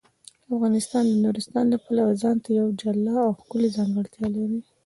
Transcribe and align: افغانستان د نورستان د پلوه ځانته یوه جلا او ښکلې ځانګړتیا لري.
افغانستان 0.53 1.03
د 1.07 1.13
نورستان 1.23 1.65
د 1.69 1.75
پلوه 1.85 2.11
ځانته 2.21 2.49
یوه 2.59 2.71
جلا 2.81 3.17
او 3.27 3.31
ښکلې 3.41 3.69
ځانګړتیا 3.77 4.25
لري. 4.35 4.59